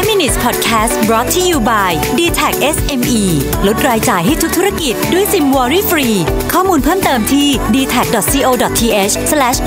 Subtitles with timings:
[0.00, 3.22] 5 minutes podcast brought to you by d t a c SME
[3.66, 6.08] ลดรายจ่ายให้ทุกธุรกิจด้วยซิมวอรี่ฟรี
[6.52, 9.12] ข้อมูลเพิ่มเติมที่ d t a c c o t h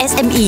[0.09, 0.47] s m e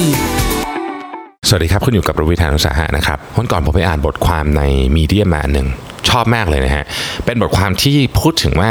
[1.47, 4.61] สวัสดีครับ คุณอยู่กับรวิทานุสาหะนะครับ วันก่อนผมไปอ่านบทความใน
[4.95, 5.67] มีเดียมาหนึ่ง
[6.09, 6.85] ชอบมากเลยนะฮะ
[7.25, 8.69] เป็นบทความที่พูดถึงว่า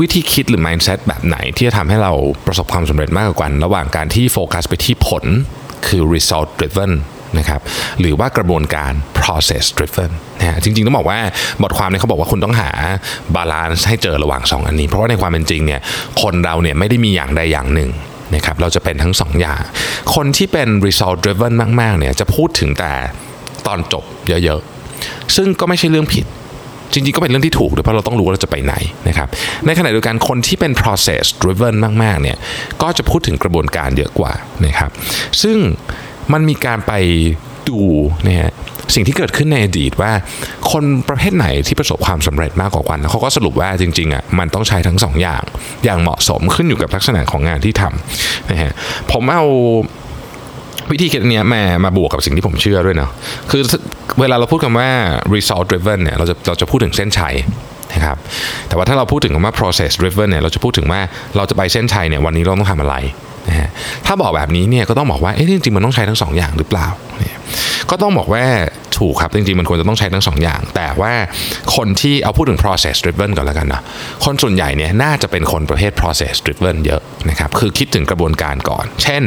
[0.00, 2.12] วิธีคิดหรือ mindset แบบไหนที่จะทำให้เรา
[2.46, 5.24] ประสบความสำเร็จมากกว่ากัน ระหว่างการที่โฟกัสไปที่ผล
[5.86, 6.92] คือ result driven
[7.38, 7.60] นะครับ
[8.00, 10.10] หรือว่ากระบวนการ process driven
[10.40, 11.18] นะฮะจริงๆ ต้องบอกว่า
[11.62, 12.70] บทความนี้เขาบอกว่าคุณต้องหา
[13.34, 15.80] บาลานซ์ให้เจอระหว่าง 2 อันนี้ เพราะว่าในความเป็นจริงเนี่ย
[16.22, 17.90] คนเราเนี่ยไม่ได้มีอย่างใดอย่างหนึ่ง
[18.34, 19.62] นะครับเราจะเป็นทั้ง 2 อย่าง
[20.14, 22.92] คนที่เป็น result driven มากๆเนี่ยจะพูดถึงแต่
[23.66, 26.26] ตอนจบเยอะๆ ซึ่งก็ไม่ใช่เรื่องผิด
[26.92, 28.74] จริงๆ ก็เป็นเรื่องที่ถูกด้วยเพราะเราต้องรู้ว่าเราจะไปไหน
[29.08, 29.28] นะครับ
[29.66, 32.36] ในขณะเดียวกันคนที่เป็น process driven มากๆ เนี่ย
[32.82, 34.32] ก็จะพูดถึงกระบวนการเยอะกว่า
[34.66, 34.90] นะครับ
[35.42, 35.56] ซึ่ง
[36.32, 36.92] มันมีการไป
[37.68, 37.80] ดู
[38.26, 38.52] นะฮะ
[38.94, 40.12] สิ่งที่เกิดขึ้นในอดีตว่า
[40.72, 45.42] คนประเภทไหนที่ประสบความสำเร็จมากกว่ากันเขาก็สรุปว่าจริงๆอะมันต้องใช้ทั้งสองอย่าง
[45.84, 48.72] อย่างเหมาะสมขึ้นอยู่กับลักษณะของงานที่ทำนะฮะ
[49.12, 49.44] ผมเอา
[50.92, 53.10] วิธีคิดนเนี้ยมามาบวกกับสิ่งที่ผมเชื่อด้วยเนาะ
[53.50, 53.62] คือ
[54.20, 54.90] เวลาเราพูดคำว่า
[55.34, 57.34] result driven เนี่ยเราจะเราจะพูดถึงเส้นชัย
[57.92, 58.16] นะครับ
[58.68, 61.00] แต่ว่าถ้าเราพูดถึงคำว่า process driven เนี่ยเราจะพูดถึงว่า
[61.36, 62.96] เราจะไปเส้นชัยเนี่ยวันนี้เราต้องทำอะไร
[63.48, 63.68] นะฮะ
[64.06, 66.86] ถ้าบอกแบบนี้เนี่ยก็ต้องบอกว่าเอ๊ะจริงๆมันต้องใช้ทั้งสองอย่างหรือเปล่า
[67.18, 67.38] เนี่ย
[67.90, 68.44] ก็ต้องบอกว่า
[68.98, 71.12] ถูกครับ จริงๆ มันควรจะต้องใช้ทั้งสองอย่าง แต่ว่า
[71.76, 73.82] คนที่เอาพูดถึง process driven ก่อนแล้วกันนะ
[74.24, 77.00] คนส่วนใหญ่เนี่ยน่าจะเป็นคนประเภท process driven เยอะ
[77.30, 79.22] นะครับคือคิดถึงกระบวนการก่อน เช่น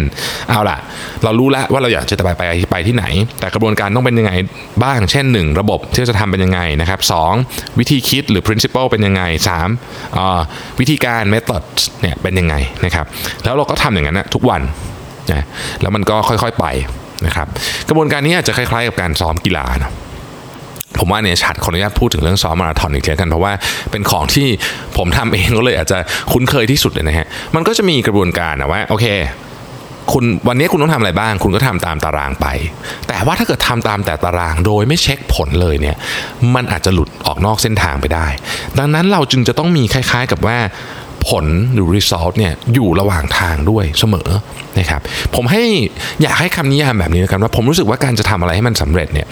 [0.49, 0.77] เอาล่ะ
[1.23, 3.05] เรารู้แล้วว่าเราอยากจะไปไปไปที่ไหน
[3.39, 4.31] แต่กระบวนการต้องเป็นยังไง
[4.83, 7.33] บ้าง เช่น 1 ระบบที่จะทำเป็นยังไงนะครับสอง
[7.79, 9.69] วิธีคิดหรือ principle เป็นยังไงสาม
[10.79, 11.63] วิธีการ method
[12.01, 13.05] เนี่ยเป็นยังไงนะครับ
[13.43, 14.61] แล้วเราก็ทำอย่างนั้นนะทุกวัน
[15.31, 15.45] นะ
[15.81, 16.65] แล้วมันก็ค่อยๆไป
[17.25, 17.47] นะครับ
[17.87, 19.93] กระบวนการนี้อาจจะคล้ายๆกับการซ้อมกีฬาเนอะ
[20.99, 23.53] ผมว่าเนี่ยชัดขออนุญาตพูดถึงเรื่องซ้อมมาราธอนอีกแล้วกันเพราะว่า
[23.91, 24.47] เป็นของที่
[24.97, 25.97] ผมทำเองก็เลยอาจจะ
[26.31, 29.07] คุ้นเคยที่สุดเลยนะฮะมันก็จะมีกระบวนการนะว่าโอเค
[30.13, 32.47] คุณวันนี้คุณต้องทำอะไรบ้าง คุณก็ทำตามตารางไป
[33.07, 35.95] แต่ว่าถ้าเกิดทำตามแต่ตารางโดยไม่เช็คผลเลยเนี่ย
[36.56, 38.27] มันอาจจะหลุดออกนอกเส้นทางไปได้
[38.77, 40.57] ดังนั้นเราจึงจะต้องมีคล้าย ๆกับว่า
[41.29, 44.29] ผลหรือ result เนี่ยอยู่ระหว่างทางด้วยเสมอ
[44.79, 45.01] นะครับ
[45.35, 45.63] ผมให้
[46.21, 49.27] อยากให้คำนิยามแบบนี้นะครับว่าผมรู้สึกว่าการจะทำอะไรให้มันสำเร็จเนี่ย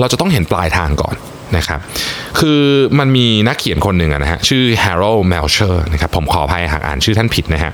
[0.00, 1.14] เราจะต้องเห็นปลายทางก่อน
[1.56, 1.80] นะครับ
[2.40, 2.60] คือ
[2.98, 7.72] มันมีนักเขียนคนหนึ่งนะฮะชื่อ Harold Melcher นะครับผมขออภัยหากอ่านชื่อท่านผิดนะฮะ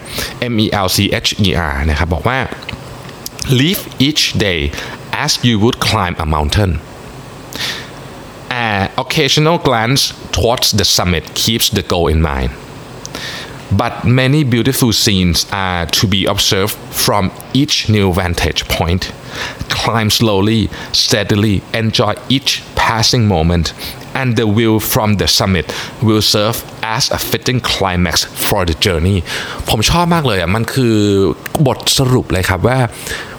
[0.53, 2.39] M E L C H E R นะครับบอกว่า
[3.61, 4.61] live each day
[5.25, 6.73] as you would climb a mountain
[8.65, 10.03] An occasional glance
[10.37, 12.51] towards the summit keeps the goal in mind
[13.77, 19.13] but many beautiful scenes are to be observed from each new vantage point.
[19.69, 23.73] Climb slowly, steadily, enjoy each passing moment,
[24.21, 25.67] and the view from the summit
[26.07, 26.59] will serve
[26.97, 28.17] as a fitting climax
[28.47, 29.19] for the journey
[29.71, 30.97] ผมชอบมากเลยอะมันคือ
[31.67, 32.79] บทสรุปเลยครับว่า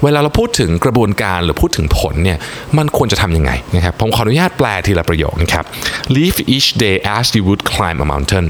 [0.03, 2.37] เวลาเราพูดถึงกระบวนการหรือพูดถึงผลเนี่ย
[2.77, 5.65] มันควรจะทำยังไงนะครับผมขออนุญาตแปลทีละประโยคนะครับ
[6.17, 8.45] live each day as you would climb a mountain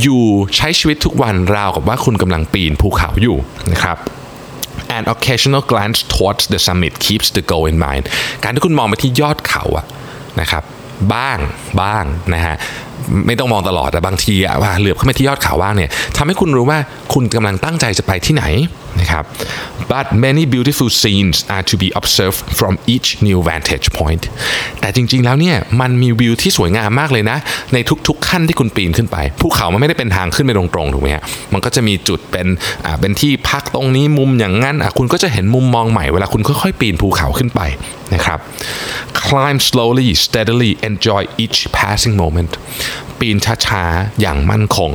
[0.00, 0.24] อยู่
[0.56, 3.36] ใช้ชีวิตทุกวันราวกับว่าคุณกำลังปีนภูเขาอยู่
[3.72, 3.98] นะครับ
[4.98, 8.04] An occasional glance towards the summit keeps the goal in mind
[8.42, 9.84] การที่คุณมองไปที่ยอดเขาอะ
[10.40, 10.64] นะครับ
[11.14, 11.38] บ้าง
[11.82, 12.56] บ้างนะฮะ
[13.26, 16.78] ไม่ต้องมองตลอดแต่บางทีอะว่าเหลือบขึ้นไปที่ยอดเขาบ้างเนี่ยทำให้คุณรู้ว่า
[17.14, 18.44] คุณกำลังตั้งใจจะไปที่ไหน
[19.00, 19.24] นะครับ
[19.92, 24.24] but many beautiful scenes are to be observed from each new vantage point
[24.80, 27.38] แต่จริงๆแล้วเนี่ยมันมีวิวที่สวยงามมากเลยนะ
[27.72, 32.46] ในทุกๆขั้นที่คุณปีนขึ้นไปภูเขามันไม่ได้เป็นทางขึ้นไปตรงๆถูกไหมฮะมันก็จะมีจุดเป็น
[32.84, 37.60] อ่าเป็นที่พักตรงนี้มุมอย่างนั้นอะคุณก็จะเห็นมุมมองใหม่เวลาคุณค่อยๆปีนภูเขาขึ้นไป
[38.14, 38.38] นะครับ
[39.26, 42.52] climb slowly steadily enjoy each passing moment
[43.18, 43.36] ปีน
[43.66, 44.90] ช้าๆ อย่างมั่นคง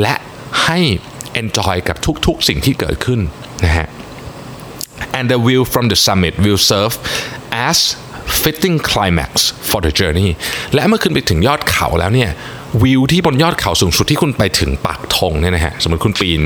[0.00, 0.14] และ
[0.64, 0.78] ให้
[1.40, 3.20] enjoy กับทุกๆสิ่งที่เกิดขึ้น
[3.64, 3.88] นะฮะ
[5.18, 6.94] and the view from the summit will serve
[7.68, 7.78] as
[8.42, 9.32] fitting climax
[9.68, 10.30] for the journey
[10.74, 12.30] และเมื่อขึ้นไปถึงยอดเขาแล้วเนี่ย
[12.82, 16.42] วิวที่บนยอดเขาสูงสุดที่คุณไปถึงปักธงเนี่ยนะฮะสมมติคุณปีน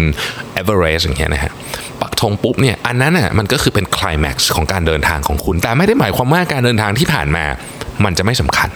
[0.55, 1.53] เอเวอเรสต์อย่างเงี้ยนะฮะ
[2.01, 7.45] ปักธงปุ๊บเนี่ยอันนั้นน่ะมันก็คือเป็นคล i แม็กซ์ของการเดินทางของคุณ แต่ไม่ได้หมายความว่าการเดินทางที่ผ่านมา
[8.05, 8.69] มันจะไม่สำคัญ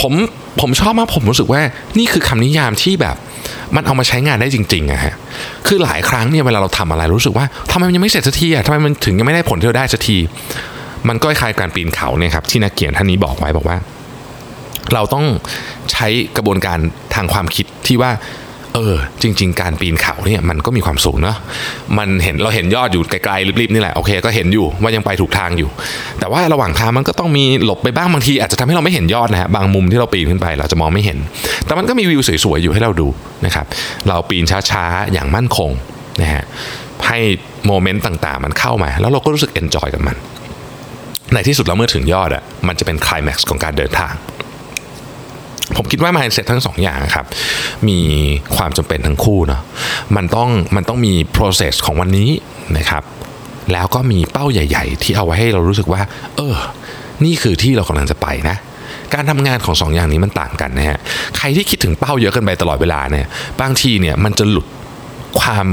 [0.00, 0.12] ผม
[0.60, 1.60] ผมชอบมากผมรู้สึกว่า
[1.98, 3.16] นี่คือคำนิยามที่แบบ
[3.76, 5.14] มันเอามาใช้งานได้จริงๆอะฮะ
[5.66, 10.16] คือหลายครั้งเนี่ยเวลาเราทำอะไรรู้สึกว่าทำไมมันยังไม่เสร็จสักทีอะทำไมมันถึงยังไม่ได้ผลที่เราได้สักที
[11.08, 13.76] มันก็คล้ายการปีนเขาเนี่ยครับที่นักเขียนท่านนี้บอกไว้บอกว่า
[14.94, 15.24] เราต้อง
[15.92, 16.06] ใช้
[16.36, 16.78] กระบวนการ
[17.14, 18.10] ทางความคิดที่ว่า
[18.78, 21.36] อออ จริง ๆ การปีนเขาเนี่ยมันก็มีความสูงเนาะ
[21.98, 25.68] มันเห็นเราเห็นยอดอยู่ไกลๆริบๆนี่แหละโอเคก็เห็นอยู่ว่ายังไปถูกทางอยู่
[26.20, 31.18] แต่ว่าระหว่างทางมันก็ต้องมีหลบไปบ้างบางที อาจจะทำให้เราไม่เห็นยอดนะฮะบางมุมที่เราปีนขึ้นไปเราจะมองไม่เห็น
[31.66, 33.08] แต่มันก็มีวิวสวยๆอยู่ให้เราดู
[33.46, 33.66] นะครับ
[34.08, 35.70] เราปีนช้าๆอย่างมั่นคง
[36.22, 36.44] นะฮะ
[37.06, 37.18] ให้
[37.66, 40.16] moment ต่างๆ มันเข้ามา แล้วเราก็รู้สึก enjoy กับมัน
[41.34, 44.14] ในที่สุดแล้วเมื่อถึงยอดอะมันจะเป็นคลายแม็กซ์ของการเดินทาง
[45.78, 47.26] ผมคิดว่า mindset ทั้งสองอย่างครับ
[47.88, 47.98] มี
[48.56, 49.62] ความจำเป็นทั้งคู่เนาะ
[50.16, 52.30] มันต้องมันต้องมี process ของวันนี้
[52.78, 53.02] นะครับ
[53.72, 56.00] แล้วก็มีเป้าใหญ่ ๆ ที่เอาไว้ให้เรารู้สึกว่า
[56.36, 56.54] เออ
[57.24, 58.56] นี่คือที่เรากำลังจะไปนะ
[59.14, 60.98] การทำงานของสองอย่างนี้มันต่างกันนะฮะ
[61.36, 63.26] ใครที่คิดถึงเป้าเยอะเกินไปตลอดเวลาเนี่ย
[63.60, 64.66] บางทีเนี่ยมันจะหลุด
[65.40, 65.66] ความ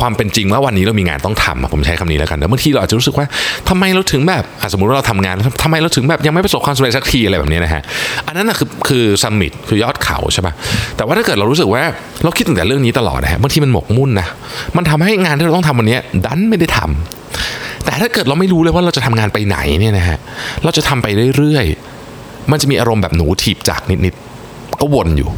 [0.00, 3.26] ความเป็นจริงว่าวันนี้เรามีงานต้องทำผมใช้คำนี้แล้วกันแต่บางทีเราอาจจะรู้สึกว่า
[3.68, 7.82] ทำไมเราถึงแบบสมมติว่าเราทำงานแล้วทำไมเราถึงแบบยังไม่ประสบความสำเร็จสักทีอะไรแบบนี้นะฮะ
[8.26, 10.52] อันนั้นนะคือคือซัมมิตคือยอดเขาใช่ปะ
[10.96, 11.82] แต่ว่าถ้าเกิดเรารู้สึกว่า
[12.24, 14.26] เราคิดถึงแต่เรื่องนี้ตลอดนะฮะบางทีมันหมกมุ่นนะ
[14.76, 20.18] มันทำให้งานที่เราต้องทำวันนี้ดันไม่ได้ทำแต่ถ้าเกิดเราไม่รู้เลยว่าเราจะทำงานไปไหนเนี่ยนะฮะ
[20.64, 21.06] เราจะทำไป
[21.36, 25.30] เรื่อยๆมันจะมีอารมณ์แบบหนูถีบจักนิดๆก็วนอยู่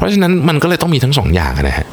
[0.00, 1.86] เพราะฉะนั้นมันก็เลยต้องมีทั้งสองอย่างนะฮะ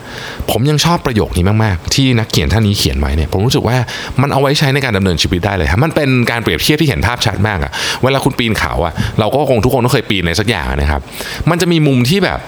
[0.51, 3.77] ผมยังชอบประโยคนี้มากๆ ที่นักเขียนท่านนี้เขียนไว้เนี่ยผมรู้สึกว่า
[4.21, 7.71] มันเอาไว้ใช้ในการดำเนินชีวิตได้เลยครับมันเป็นการเปรียบเทียบที่เห็นภาพชัดมากอะ
[8.04, 11.01] เวลาคุณปีนเขาอะเราก็คงทุกคนต้องเคยปีนในสักอย่างนะครับ
[11.50, 12.39] มันจะมีมุมที่แบบ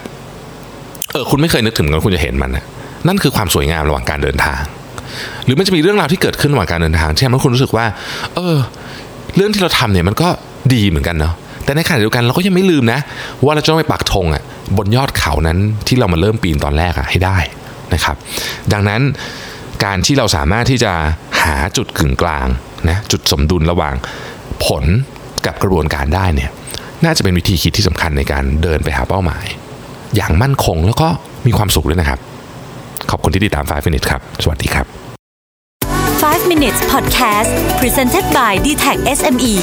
[1.12, 2.66] เออคุณไม่เคยนึกถึงกันคุณจะเห็นมันนะ
[3.08, 4.62] นั่นคือความสวยงามระหว่างการเดินทาง
[5.46, 7.86] หรือมันจะมีเรื่องราวที่เกิดขึ้นระหว่างการเดินทางที่ทำให้คุณรู้สึกว่า
[8.36, 8.58] เออ
[9.36, 10.28] เรื่องที่เราทำเนี่ยมันก็
[10.74, 11.34] ดีเหมือนกันเนาะ
[11.70, 13.00] แต่ในขณะเดียวกันเราก็ยังไม่ลืมนะ
[13.46, 14.44] ว่าเราจะต้องไปปักธงอะ
[14.78, 15.58] บนยอดเขานั้น
[15.88, 17.38] ที่เรามาเริ่มปีนตอนแรกอะให้ได้
[17.94, 18.16] นะครับ
[18.74, 19.02] ดังนั้น
[19.86, 20.92] การที่เราสามารถที่จะ
[21.44, 22.48] หาจุดกึ่งกลาง
[22.90, 23.96] นะจุดสมดุลระหว่าง
[24.66, 24.84] ผล
[25.46, 26.50] กับกระบวนการได้เนี่ย
[27.06, 29.46] น่าจะเป็นวิธีคิดที่สำคัญในการเดินไปหาเป้าหมาย
[30.16, 31.08] อย่างมั่นคงแล้วก็
[31.48, 32.20] มีความสุขด้วยนะครับ
[33.10, 34.86] ขอบคุณที่ติดตาม 5 Minutes ครับ สวัสดีครับ
[36.22, 39.56] 5 minutes podcast presented by d t e c h SME